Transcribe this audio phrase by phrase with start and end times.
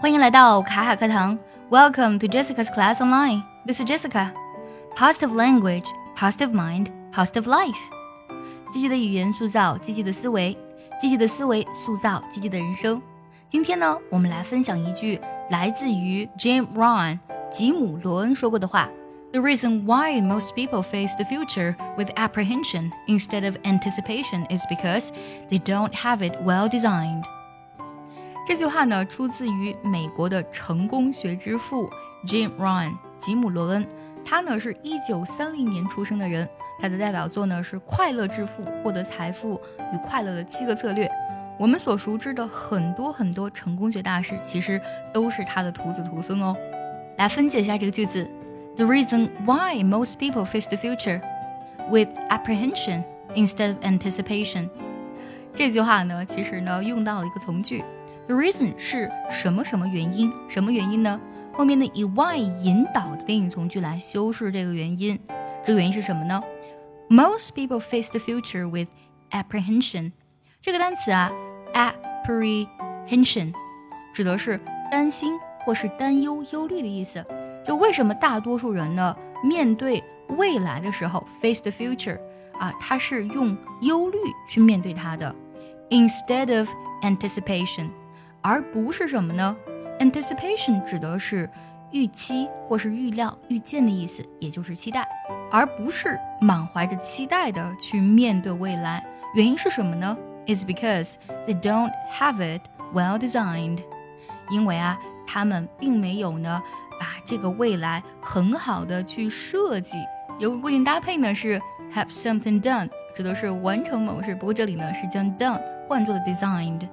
[0.00, 1.38] 欢迎来到卡卡课堂，
[1.70, 3.42] Welcome to Jessica's class online.
[3.66, 4.30] This is Jessica.
[4.96, 5.84] Positive language,
[6.16, 7.74] positive mind, positive life.
[8.72, 10.56] 积极的语言塑造积极的思维，
[11.00, 13.00] 积极的思维塑造积极的人生。
[13.48, 15.20] 今天呢，我们来分享一句
[15.50, 17.18] 来自于 Jim Rohn
[17.50, 18.88] 吉姆·罗恩说过的话。
[19.32, 25.10] The reason why most people face the future with apprehension instead of anticipation is because
[25.50, 27.24] they don't have it well designed.
[28.47, 31.89] 这句话呢，出自于美国的成功学之父
[32.27, 33.87] Jim Rohn 吉姆·罗恩。
[34.25, 36.47] 他呢是一九三零年出生的人，
[36.79, 39.59] 他的代表作呢是《快乐致富：获得财富
[39.93, 41.07] 与快乐的七个策略》。
[41.59, 44.81] 我们所熟知的很多很多成功学大师，其实
[45.13, 46.55] 都是他的徒子徒孙哦。
[47.17, 48.27] 来分解一下这个句子。
[48.75, 51.21] the reason why most people face the future
[51.89, 53.03] with apprehension
[53.35, 54.69] instead of anticipation。
[55.53, 57.83] 这句话呢，其实呢用到了一个从句
[58.31, 61.19] ，the reason 是什么什么原因，什么原因呢？
[61.53, 65.19] 后面的以 why 引导的定语从句来修饰这个原因。
[65.65, 66.41] 这个原因是什么呢
[67.09, 68.87] ？Most people face the future with
[69.31, 70.13] apprehension。
[70.61, 71.29] 这个单词啊
[71.73, 73.53] ，apprehension
[74.13, 74.59] 指的是
[74.89, 77.25] 担心或是担忧、忧虑的意思。
[77.65, 82.17] 就为什么大多数人呢，面对未来的时候，face the future，
[82.57, 85.35] 啊，他是用忧虑去面对他的
[85.89, 86.69] ，instead of
[87.03, 87.89] anticipation，
[88.41, 89.55] 而不是什么呢
[89.99, 91.49] ？anticipation 指的是
[91.91, 95.07] 预期或是预料、预见的意思，也就是期待，
[95.51, 99.05] 而不是满怀着期待的去面对未来。
[99.35, 101.15] 原因是什么呢？Is because
[101.47, 102.61] they don't have it
[102.93, 103.79] well designed，
[104.49, 104.97] 因为啊，
[105.27, 106.61] 他们并没有呢。
[106.99, 109.97] 把这个未来很好的去设计，
[110.37, 111.59] 有个固定搭配呢是
[111.91, 114.35] have something done，指的是完成某事。
[114.35, 116.87] 不过这里呢是将 done 换作了 designed。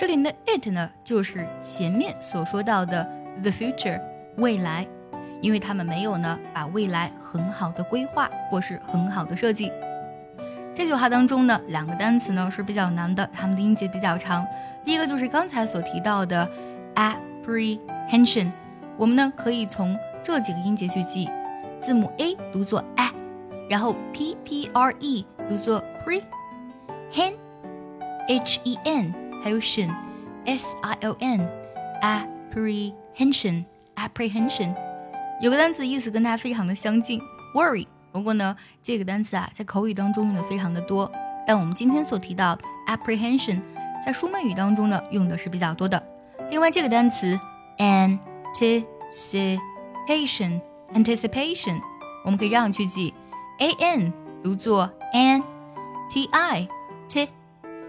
[0.00, 3.06] 这里的 it 呢就是前面所说到的
[3.42, 4.00] the future
[4.38, 4.86] 未来，
[5.42, 9.70] 因为他们没有呢把未来很好的规划或是很好的设计。
[10.74, 14.42] 这句话当中呢两个单词呢是比较难的，它们的音节比较长。
[14.86, 16.48] 第一个就是刚才所提到的
[16.94, 18.50] apprehension。
[18.96, 19.94] 我们呢可以从
[20.24, 21.28] 这几个音节去记，
[21.82, 23.12] 字母 a 读作 a，
[23.68, 27.34] 然后 p p r e 读作 pre，hen
[28.26, 29.12] h e n
[29.42, 29.90] 还有 shin
[30.44, 31.48] s i o n
[32.02, 33.64] apprehension
[33.96, 34.74] apprehension
[35.40, 37.18] 有个单词意思跟它非常的相近
[37.54, 41.10] worry，不过呢这个单词啊在口语当中用的非常的多，
[41.46, 43.62] 但我们今天所提到 apprehension
[44.04, 46.02] 在书面语当中呢用的是比较多的。
[46.50, 47.38] 另外这个单词
[47.78, 50.60] anticipation,
[50.92, 51.80] anticipation，
[52.24, 53.14] 我们可以这样去记
[53.58, 54.12] ，a n
[54.42, 56.68] 读作 an，t i
[57.08, 57.28] t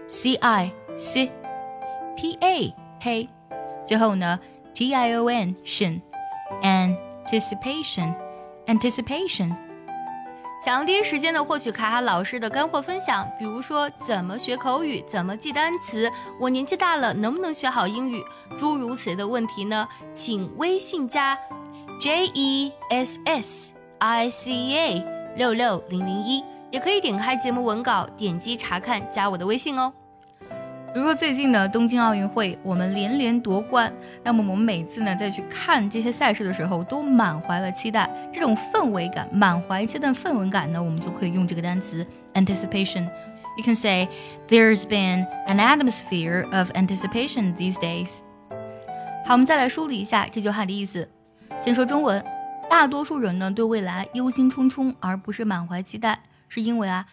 [0.06, 1.30] c i c
[2.16, 3.28] p a pay，
[3.84, 4.38] 最后呢
[4.74, 6.00] t i o n tion
[6.62, 8.14] anticipation
[8.66, 9.54] anticipation。
[10.64, 16.08] 想要第一时间的获取卡卡老师的干货分享，比如说怎么学口语，怎么记单词，
[16.38, 18.22] 我年纪大了能不能学好英语，
[18.56, 19.88] 诸如此类的问题呢？
[20.14, 21.36] 请微信加
[22.00, 25.04] J E S S I C A
[25.36, 29.92] 六六零零一，也可以点开节目文稿，点击查看，加我的微信哦。
[30.92, 33.90] 比如说最近的东京奥运会，我们连连夺冠，
[34.22, 43.04] 那么我们每次呢再去看这些赛事的时候，都满怀了期待，这种氛围感，满怀期待氛围感呢，我们就可以用这个单词 anticipation。
[43.56, 44.06] You can say
[44.48, 48.08] there's been an atmosphere of anticipation these days。
[49.24, 51.08] 好，我们再来梳理一下这句话的意思。
[51.58, 52.22] 先说中文，
[52.68, 57.06] 大多数人呢对未来忧心忡忡，而不是满怀期待，是因为啊，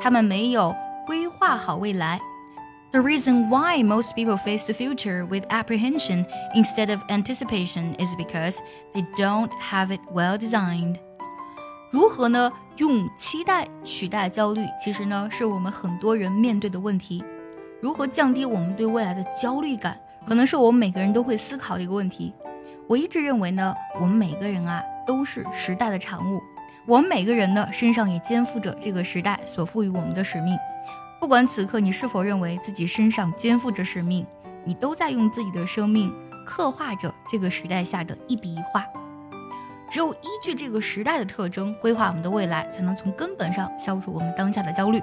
[0.00, 0.74] 他们没有
[1.06, 2.18] 规划好未来。
[2.92, 6.24] The reason why most people face the future with apprehension
[6.54, 8.58] instead of anticipation is because
[8.94, 10.96] they don't have it well designed.
[11.90, 12.52] 如何呢？
[12.76, 17.24] 用期待取代焦虑，其实呢是我们很多人面对的问题。
[17.80, 22.32] 如何降低我们对未来的焦虑感，可能是我们每个人都会思考的一个问题。
[22.86, 26.40] 我一直认为呢，我们每个人啊都是时代的产物，
[26.86, 30.56] 我们每个人呢身上也肩负着这个时代所赋予我们的使命。
[31.18, 34.24] 不管此刻你是否认为自己身上肩负着使命，
[34.64, 36.12] 你都在用自己的生命
[36.44, 38.84] 刻画着这个时代下的一笔一画。
[39.88, 45.00] 只有依据这个时代的特征规划我们的未来，才能从根本上消除我们当下的焦虑。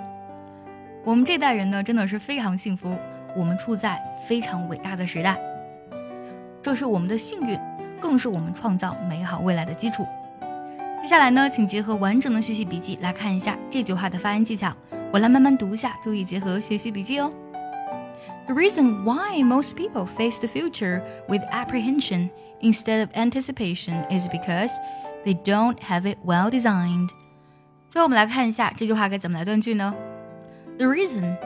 [1.04, 2.96] 我们这代人呢，真的是非常幸福，
[3.36, 5.38] 我们处在非常伟大的时代，
[6.62, 7.60] 这是我们的幸运，
[8.00, 10.06] 更是我们创造美好未来的基础。
[11.02, 14.74] 接下来呢，请结合完整的学习笔记来看一下这句话的发音技巧。
[15.13, 17.33] 我来慢慢读一下，注意结合学习笔记哦。
[18.47, 22.31] The reason why most people face the future with apprehension
[22.63, 24.71] instead of anticipation is because
[25.25, 27.11] they don't have it well designed.
[27.91, 29.95] 最后我们来看一下这句话该怎么来断句呢？
[30.79, 31.37] The reason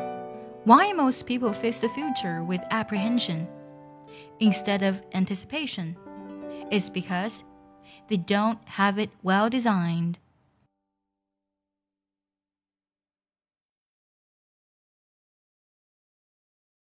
[0.65, 3.47] why most people face the future with apprehension
[4.39, 5.95] instead of anticipation
[6.71, 7.41] is because
[8.09, 10.15] they don't have it well designed.